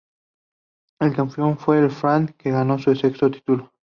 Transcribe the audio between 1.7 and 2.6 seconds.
el Fram que